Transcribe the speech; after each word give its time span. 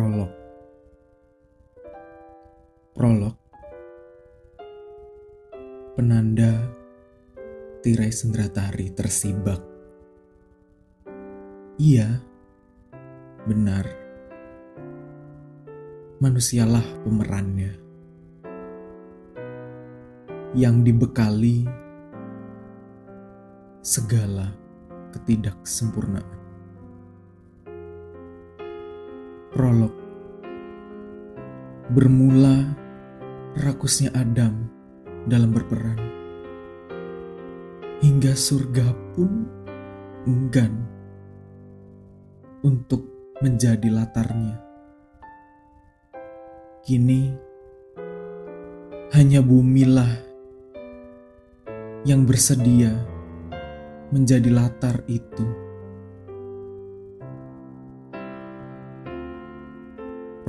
Prolog. 0.00 0.32
Prolog. 2.96 3.36
Penanda 5.92 6.72
tirai 7.84 8.08
sendratari 8.08 8.96
tersibak. 8.96 9.60
Iya, 11.76 12.16
benar. 13.44 13.84
Manusialah 16.16 17.04
pemerannya. 17.04 17.76
Yang 20.56 20.76
dibekali 20.80 21.68
segala 23.84 24.48
ketidaksempurnaan 25.12 26.39
Prolog. 29.50 29.90
Bermula 31.90 32.70
rakusnya 33.58 34.14
Adam 34.14 34.70
dalam 35.26 35.50
berperan 35.50 35.98
Hingga 37.98 38.38
surga 38.38 38.94
pun 39.10 39.50
enggan 40.30 40.70
untuk 42.62 43.02
menjadi 43.42 43.90
latarnya. 43.90 44.62
Kini 46.86 47.34
hanya 49.18 49.42
bumilah 49.42 50.14
yang 52.06 52.22
bersedia 52.22 52.94
menjadi 54.14 54.46
latar 54.46 55.02
itu. 55.10 55.69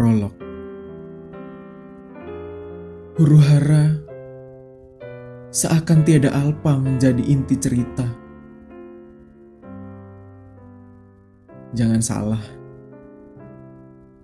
Prolog 0.00 0.32
Huru 3.20 3.36
hara 3.36 4.00
seakan 5.52 6.08
tiada 6.08 6.32
alpa 6.32 6.80
menjadi 6.80 7.20
inti 7.20 7.52
cerita. 7.60 8.08
Jangan 11.76 12.00
salah, 12.00 12.40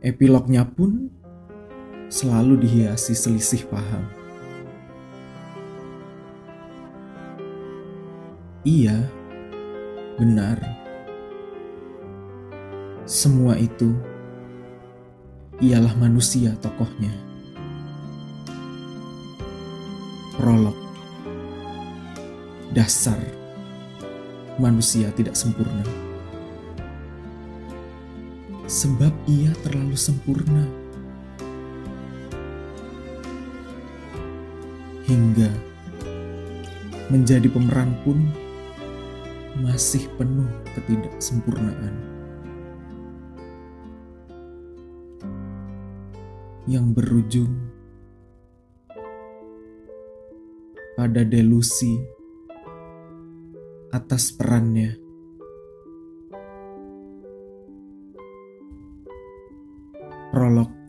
epilognya 0.01 0.65
pun 0.65 1.13
selalu 2.09 2.65
dihiasi 2.65 3.13
selisih 3.13 3.69
paham. 3.69 4.09
Iya, 8.65 8.97
benar. 10.17 10.57
Semua 13.05 13.61
itu 13.61 14.16
ialah 15.61 15.93
manusia 15.97 16.53
tokohnya. 16.61 17.13
Prolog 20.37 20.77
Dasar 22.77 23.17
manusia 24.57 25.13
tidak 25.13 25.37
sempurna. 25.37 25.85
Sebab 28.69 29.13
ia 29.29 29.53
terlalu 29.65 29.97
sempurna. 29.97 30.65
Hingga 35.07 35.53
menjadi 37.09 37.47
pemeran 37.47 37.95
pun 38.03 38.19
masih 39.63 40.11
penuh 40.19 40.51
ketidaksempurnaan. 40.75 42.16
Yang 46.67 46.91
berujung 46.91 47.55
pada 50.99 51.23
delusi 51.23 51.95
atas 53.95 54.35
perannya. 54.35 54.99
Prolog 60.35 60.86